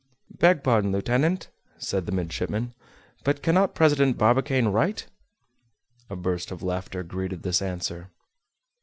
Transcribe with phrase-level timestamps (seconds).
[0.35, 2.73] "Beg pardon, lieutenant," said the midshipman,
[3.23, 5.05] "but cannot President Barbicane write?"
[6.09, 8.09] A burst of laughter greeted this answer.